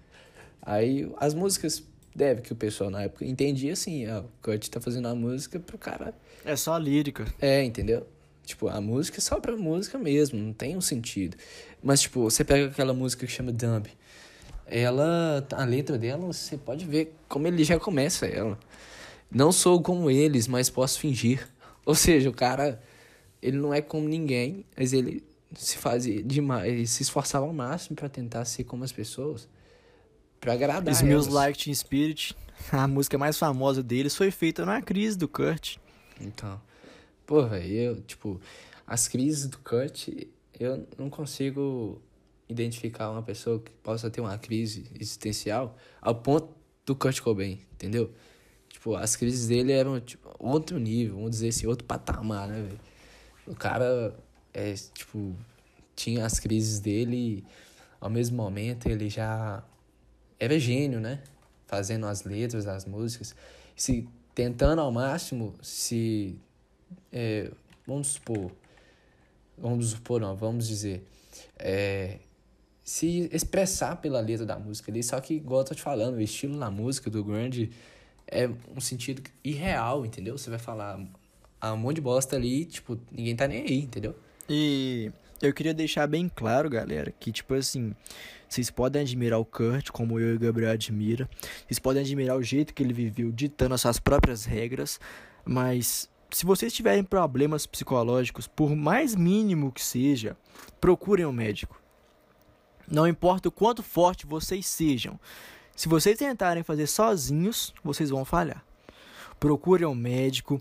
[0.63, 1.83] Aí as músicas
[2.15, 5.59] deve que o pessoal na época entendia assim, ó, o Kurt tá fazendo uma música
[5.59, 6.15] pro cara.
[6.45, 7.27] É só lírica.
[7.41, 8.07] É, entendeu?
[8.47, 11.37] Tipo, a música é só pra música mesmo, não tem um sentido.
[11.83, 13.91] Mas, tipo, você pega aquela música que chama Dumb.
[14.65, 18.57] Ela, a letra dela, você pode ver como ele já começa ela.
[19.29, 21.47] Não sou como eles, mas posso fingir.
[21.85, 22.81] Ou seja, o cara,
[23.43, 25.25] ele não é como ninguém, mas ele
[25.57, 29.49] se fazia demais, ele se esforçava ao máximo para tentar ser como as pessoas.
[30.41, 32.37] Pra agradar Smells Like Teen Spirit,
[32.71, 35.79] a música mais famosa deles, foi feita na crise do Kurt.
[36.21, 36.61] Então,
[37.27, 38.41] pô, velho, eu, tipo,
[38.87, 40.09] as crises do Kurt,
[40.59, 42.01] eu não consigo
[42.49, 46.55] identificar uma pessoa que possa ter uma crise existencial ao ponto
[46.87, 48.13] do Kurt Cobain, entendeu?
[48.69, 52.81] Tipo, as crises dele eram, tipo, outro nível, vamos dizer assim, outro patamar, né, velho?
[53.47, 54.17] O cara,
[54.55, 55.35] é, tipo,
[55.97, 57.45] tinha as crises dele,
[58.01, 59.65] ao mesmo momento ele já
[60.39, 61.23] era gênio, né?
[61.67, 63.35] Fazendo as letras, as músicas,
[63.75, 66.39] se tentando ao máximo se
[67.13, 67.51] é,
[67.87, 68.51] vamos supor,
[69.57, 71.07] vamos supor não, vamos dizer,
[71.59, 72.19] é,
[72.83, 76.21] se expressar pela letra da música ali, só que igual eu tô te falando, o
[76.21, 77.71] estilo na música do grande
[78.27, 80.37] é um sentido irreal, entendeu?
[80.37, 80.99] Você vai falar
[81.63, 84.15] um monte de bosta ali, tipo, ninguém tá nem aí, entendeu?
[84.49, 85.11] E
[85.43, 87.95] eu queria deixar bem claro, galera, que tipo assim,
[88.49, 91.29] vocês podem admirar o Kurt, como eu e o Gabriel admira.
[91.67, 95.01] Vocês podem admirar o jeito que ele viveu, ditando as suas próprias regras.
[95.45, 100.37] Mas se vocês tiverem problemas psicológicos, por mais mínimo que seja,
[100.79, 101.81] procurem um médico.
[102.87, 105.19] Não importa o quanto forte vocês sejam.
[105.75, 108.63] Se vocês tentarem fazer sozinhos, vocês vão falhar.
[109.41, 110.61] Procurem um médico.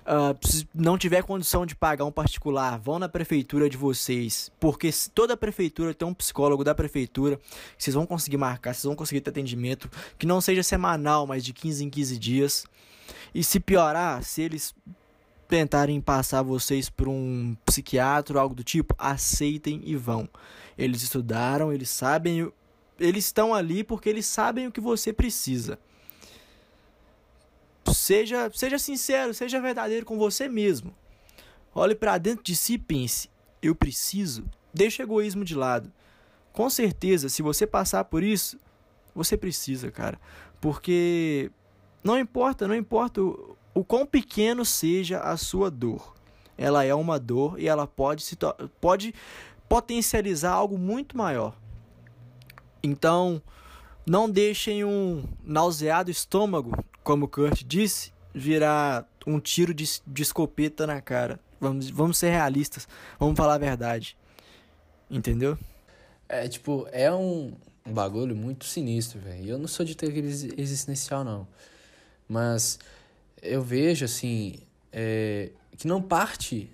[0.00, 4.90] Uh, se não tiver condição de pagar um particular, vão na prefeitura de vocês, porque
[5.14, 7.40] toda prefeitura tem um psicólogo da prefeitura,
[7.78, 11.52] vocês vão conseguir marcar, vocês vão conseguir ter atendimento, que não seja semanal, mas de
[11.52, 12.64] 15 em 15 dias.
[13.32, 14.74] E se piorar, se eles
[15.52, 20.26] tentarem passar vocês por um psiquiatra ou algo do tipo, aceitem e vão.
[20.78, 22.50] Eles estudaram, eles sabem,
[22.98, 25.78] eles estão ali porque eles sabem o que você precisa.
[27.92, 30.94] Seja, seja sincero, seja verdadeiro com você mesmo.
[31.74, 33.28] Olhe para dentro de si e pense:
[33.60, 34.46] eu preciso.
[34.72, 35.92] Deixa o egoísmo de lado.
[36.50, 38.58] Com certeza, se você passar por isso,
[39.14, 40.18] você precisa, cara.
[40.62, 41.50] Porque
[42.02, 46.14] não importa, não importa o, o quão pequeno seja a sua dor.
[46.56, 48.36] Ela é uma dor e ela pode se
[48.80, 49.14] pode
[49.68, 51.56] potencializar algo muito maior.
[52.82, 53.40] Então,
[54.06, 61.00] não deixem um nauseado estômago como Kurt disse, virar um tiro de, de escopeta na
[61.00, 61.38] cara.
[61.60, 64.16] Vamos, vamos ser realistas, vamos falar a verdade.
[65.10, 65.58] Entendeu?
[66.28, 67.52] É, tipo, é um,
[67.84, 69.50] um bagulho muito sinistro, velho.
[69.50, 70.12] Eu não sou de ter
[70.56, 71.46] existencial, não.
[72.28, 72.78] Mas
[73.42, 74.60] eu vejo, assim,
[74.92, 76.70] é, que não parte,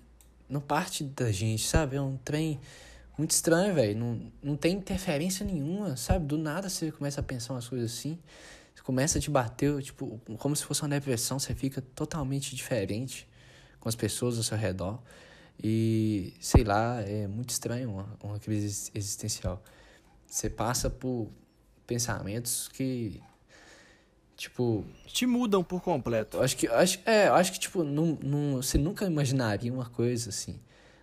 [0.48, 1.96] não parte da gente, sabe?
[1.96, 2.60] É um trem
[3.16, 3.98] muito estranho, velho.
[3.98, 6.26] Não, não tem interferência nenhuma, sabe?
[6.26, 8.18] Do nada você começa a pensar umas coisas assim
[8.88, 13.28] começa a te bater, tipo, como se fosse uma depressão, você fica totalmente diferente
[13.78, 14.98] com as pessoas ao seu redor.
[15.62, 19.62] E, sei lá, é muito estranho uma, uma crise existencial.
[20.26, 21.28] Você passa por
[21.86, 23.20] pensamentos que,
[24.38, 24.86] tipo...
[25.06, 26.40] Te mudam por completo.
[26.40, 30.58] Acho que, acho, é, acho que tipo, não, não, você nunca imaginaria uma coisa assim,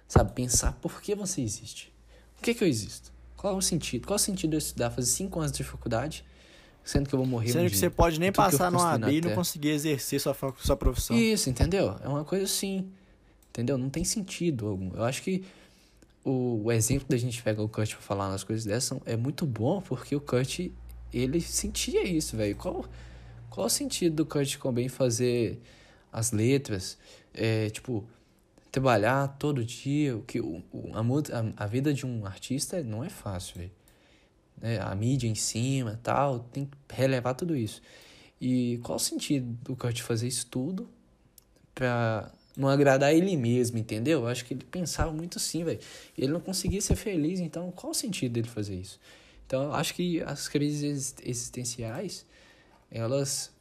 [0.08, 0.32] sabe?
[0.32, 1.93] Pensar por que você existe.
[2.36, 3.13] Por que, que eu existo?
[3.38, 4.08] Qual é o sentido?
[4.08, 4.89] Qual é o sentido de eu estudar?
[4.89, 6.26] Fazer cinco anos de faculdade
[6.86, 7.80] sendo que eu vou morrer Sendo um que dia.
[7.80, 11.17] você pode nem passar no AB e não conseguir exercer sua, sua profissão.
[11.17, 11.95] Isso, entendeu?
[12.02, 12.88] É uma coisa assim,
[13.50, 13.76] entendeu?
[13.78, 14.95] Não tem sentido algum.
[14.95, 15.43] Eu acho que
[16.24, 19.48] o, o exemplo da gente pegar o Kurt pra falar umas coisas dessas é muito
[19.48, 20.69] bom, porque o Kurt,
[21.12, 22.56] ele sentia isso, velho.
[22.56, 22.86] Qual,
[23.56, 25.60] qual o sentido do Kurt Cobain fazer
[26.12, 26.98] as letras,
[27.34, 28.08] é, tipo,
[28.72, 30.62] trabalhar todo dia, o que o,
[30.94, 33.72] a, a, vida de um artista não é fácil, velho
[34.62, 37.82] né, a mídia em cima tal, tem que relevar tudo isso.
[38.39, 40.89] E qual o sentido do Kurt fazer isso tudo
[41.74, 44.22] pra não agradar ele mesmo, entendeu?
[44.22, 45.80] Eu acho que ele pensava muito assim, velho.
[46.18, 49.00] Ele não conseguia ser feliz, então qual o sentido dele fazer isso?
[49.46, 52.26] Então eu acho que as crises existenciais,
[52.91, 53.52] elas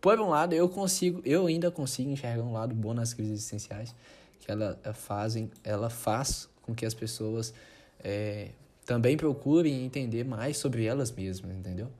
[0.00, 3.94] por um lado eu consigo, eu ainda consigo enxergar um lado bom nas crises existenciais,
[4.40, 7.52] que ela fazem, ela faz com que as pessoas
[7.98, 8.50] é,
[8.84, 11.90] também procurem entender mais sobre elas mesmas, entendeu?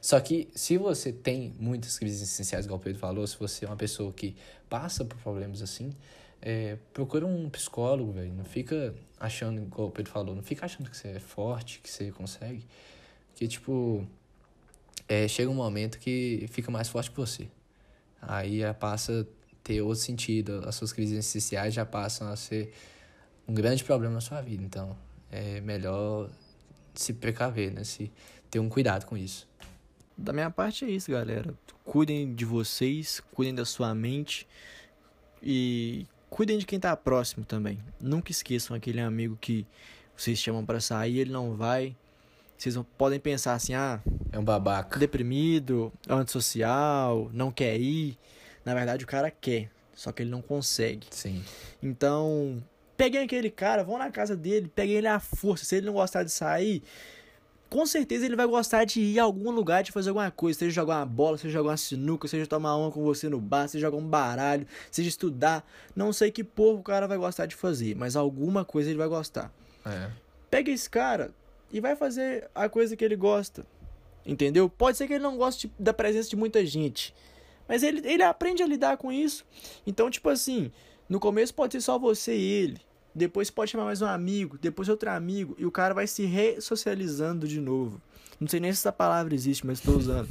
[0.00, 3.68] Só que se você tem muitas crises existenciais, igual o Pedro falou, se você é
[3.68, 4.36] uma pessoa que
[4.68, 5.92] passa por problemas assim,
[6.42, 8.32] É, procura um psicólogo, velho.
[8.32, 11.90] Não fica achando, igual o Pedro falou, não fica achando que você é forte, que
[11.90, 12.64] você consegue.
[13.34, 14.06] Que, tipo,
[15.08, 17.48] é, chega um momento que fica mais forte que você.
[18.20, 22.72] Aí passa a ter outro sentido, as suas crises existenciais já passam a ser
[23.46, 24.62] um grande problema na sua vida.
[24.62, 24.96] Então,
[25.30, 26.30] é melhor
[26.94, 27.84] se precaver, né?
[27.84, 28.10] Se
[28.50, 29.48] ter um cuidado com isso.
[30.16, 31.54] Da minha parte é isso, galera.
[31.84, 34.46] Cuidem de vocês, cuidem da sua mente
[35.42, 37.78] e cuidem de quem tá próximo também.
[38.00, 39.66] Nunca esqueçam aquele amigo que
[40.16, 41.94] vocês chamam para sair, ele não vai.
[42.56, 44.00] Vocês podem pensar assim: "Ah,
[44.32, 44.98] é um babaca.
[44.98, 48.18] Deprimido, antissocial, não quer ir".
[48.64, 51.06] Na verdade, o cara quer, só que ele não consegue.
[51.10, 51.44] Sim.
[51.82, 52.62] Então,
[52.96, 55.64] peguem aquele cara, vão na casa dele, peguem ele à força.
[55.64, 56.82] Se ele não gostar de sair,
[57.68, 60.70] com certeza ele vai gostar de ir a algum lugar de fazer alguma coisa, seja
[60.70, 63.86] jogar uma bola, seja jogar uma sinuca, seja tomar uma com você no bar, seja
[63.86, 67.94] jogar um baralho, seja estudar, não sei que porra o cara vai gostar de fazer,
[67.94, 69.52] mas alguma coisa ele vai gostar.
[69.84, 70.10] É.
[70.50, 71.32] Pega esse cara
[71.72, 73.66] e vai fazer a coisa que ele gosta.
[74.24, 74.68] Entendeu?
[74.68, 77.14] Pode ser que ele não goste da presença de muita gente,
[77.68, 79.44] mas ele, ele aprende a lidar com isso.
[79.86, 80.70] Então, tipo assim,
[81.08, 84.90] no começo pode ser só você e ele depois pode chamar mais um amigo, depois
[84.90, 88.00] outro amigo, e o cara vai se ressocializando de novo.
[88.38, 90.28] Não sei nem se essa palavra existe, mas estou usando.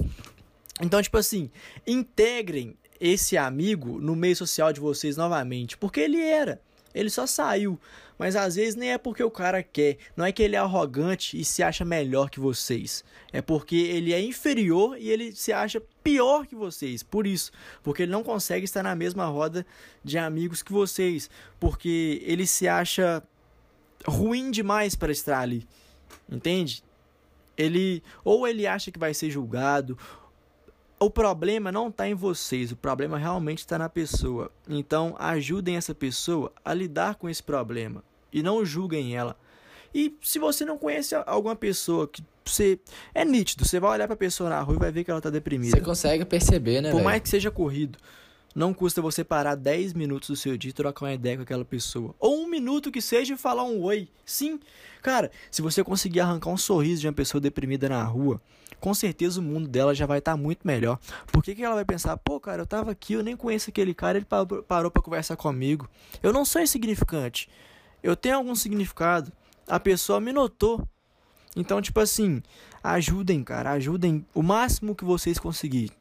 [0.80, 1.50] Então, tipo assim,
[1.88, 6.62] integrem esse amigo no meio social de vocês novamente, porque ele era.
[6.96, 7.78] Ele só saiu.
[8.18, 9.98] Mas às vezes nem é porque o cara quer.
[10.16, 13.04] Não é que ele é arrogante e se acha melhor que vocês.
[13.34, 17.04] É porque ele é inferior e ele se acha pior que vocês.
[17.04, 17.52] Por isso.
[17.84, 19.66] Porque ele não consegue estar na mesma roda
[20.02, 21.30] de amigos que vocês.
[21.60, 23.22] Porque ele se acha
[24.08, 25.68] ruim demais para estar ali.
[26.30, 26.82] Entende?
[27.58, 29.98] Ele ou ele acha que vai ser julgado,
[31.00, 34.52] o problema não está em vocês, o problema realmente está na pessoa.
[34.68, 39.36] Então, ajudem essa pessoa a lidar com esse problema e não julguem ela.
[39.94, 42.80] E se você não conhece alguma pessoa que você
[43.14, 45.20] é nítido, você vai olhar para a pessoa na rua e vai ver que ela
[45.20, 45.76] está deprimida.
[45.76, 46.90] Você consegue perceber, né?
[46.90, 47.06] Por véio?
[47.06, 47.98] mais que seja corrido.
[48.56, 51.66] Não custa você parar 10 minutos do seu dia e trocar uma ideia com aquela
[51.66, 52.16] pessoa.
[52.18, 54.08] Ou um minuto que seja e falar um oi.
[54.26, 54.62] Sim.
[55.02, 58.42] Cara, se você conseguir arrancar um sorriso de uma pessoa deprimida na rua,
[58.80, 60.98] com certeza o mundo dela já vai estar tá muito melhor.
[61.34, 63.94] Por que, que ela vai pensar, pô, cara, eu tava aqui, eu nem conheço aquele
[63.94, 65.90] cara, ele parou para conversar comigo.
[66.24, 67.50] Eu não sou insignificante.
[68.02, 69.34] Eu tenho algum significado.
[69.68, 70.88] A pessoa me notou.
[71.58, 72.42] Então, tipo assim,
[72.82, 75.92] ajudem, cara, ajudem o máximo que vocês conseguirem.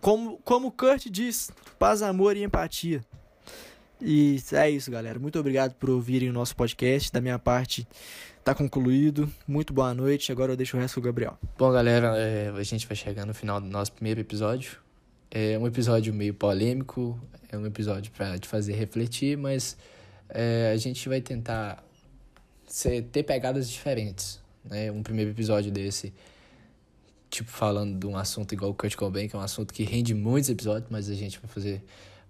[0.00, 3.04] Como, como Kurt diz, paz, amor e empatia.
[4.00, 5.18] E é isso, galera.
[5.18, 7.12] Muito obrigado por ouvirem o nosso podcast.
[7.12, 7.86] Da minha parte,
[8.42, 9.30] tá concluído.
[9.46, 10.32] Muito boa noite.
[10.32, 11.38] Agora eu deixo o resto com o Gabriel.
[11.58, 14.78] Bom, galera, é, a gente vai chegando no final do nosso primeiro episódio.
[15.30, 19.76] É um episódio meio polêmico, é um episódio para te fazer refletir, mas
[20.30, 21.84] é, a gente vai tentar
[22.66, 24.40] ser, ter pegadas diferentes.
[24.64, 24.90] Né?
[24.90, 26.12] Um primeiro episódio desse
[27.30, 30.12] tipo, falando de um assunto igual o Kurt Cobain, que é um assunto que rende
[30.12, 31.82] muitos episódios, mas a gente vai fazer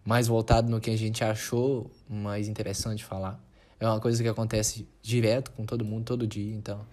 [0.05, 3.43] mais voltado no que a gente achou mais interessante falar.
[3.79, 6.87] É uma coisa que acontece direto com todo mundo, todo dia, então...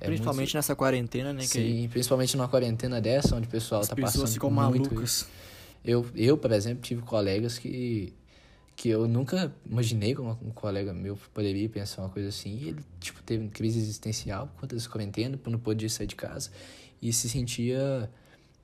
[0.00, 0.54] É principalmente muito...
[0.54, 1.42] nessa quarentena, né?
[1.42, 1.88] Sim, que...
[1.88, 5.28] principalmente numa quarentena dessa, onde o pessoal As tá passando ficam muito malucas.
[5.84, 8.14] Eu, eu, por exemplo, tive colegas que
[8.74, 12.56] que eu nunca imaginei que um colega meu poderia pensar uma coisa assim.
[12.56, 16.50] E ele, tipo, teve crise existencial por conta dessa quarentena, não podia sair de casa
[17.00, 18.10] e se sentia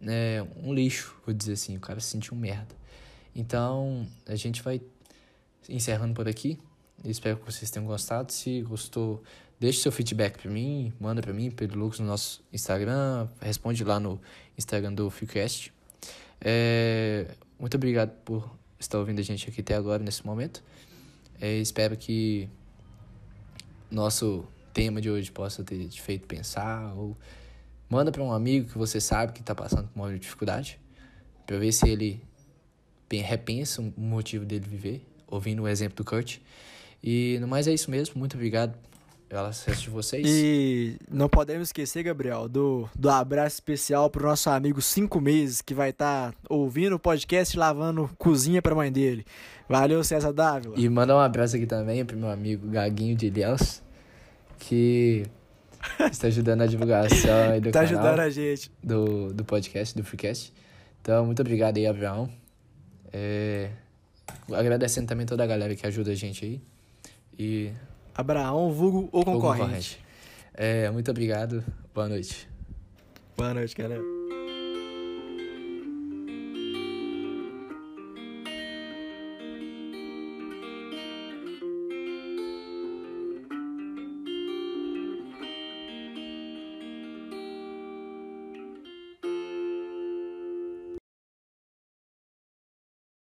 [0.00, 1.76] né, um lixo, vou dizer assim.
[1.76, 2.74] O cara se sentia um merda.
[3.34, 4.80] Então, a gente vai
[5.68, 6.58] encerrando por aqui.
[7.04, 8.32] espero que vocês tenham gostado.
[8.32, 9.22] Se gostou,
[9.58, 14.00] deixe seu feedback para mim, manda para mim, Pedro Lucas, no nosso Instagram, responde lá
[14.00, 14.20] no
[14.56, 15.72] Instagram do Freecast.
[16.40, 20.62] É, muito obrigado por estar ouvindo a gente aqui até agora, nesse momento.
[21.40, 22.48] É, espero que
[23.90, 27.16] nosso tema de hoje possa ter te feito pensar ou
[27.88, 30.80] Manda para um amigo que você sabe que está passando por uma dificuldade,
[31.46, 32.22] para ver se ele
[33.10, 36.38] repensa o motivo dele viver, ouvindo o exemplo do Kurt.
[37.02, 38.18] E no mais é isso mesmo.
[38.18, 38.76] Muito obrigado
[39.28, 40.26] pela acesso de vocês.
[40.26, 45.74] E não podemos esquecer, Gabriel, do, do abraço especial pro nosso amigo Cinco Meses, que
[45.74, 49.24] vai estar tá ouvindo o podcast lavando cozinha pra mãe dele.
[49.68, 50.74] Valeu, César Dávila.
[50.76, 53.82] E mandar um abraço aqui também pro meu amigo Gaguinho de Ilhéus,
[54.58, 55.26] que
[56.10, 58.70] está ajudando a divulgação aí do tá ajudando a gente.
[58.82, 60.52] Do, do podcast, do Freecast.
[61.00, 62.28] Então, muito obrigado aí, Abraão.
[63.12, 63.70] É,
[64.52, 66.60] agradecendo também toda a galera que ajuda a gente aí.
[67.38, 67.72] E...
[68.14, 69.60] Abraão, vulgo ou concorrente.
[69.62, 70.00] concorrente.
[70.54, 71.62] É, muito obrigado.
[71.94, 72.48] Boa noite.
[73.36, 74.15] Boa noite, galera.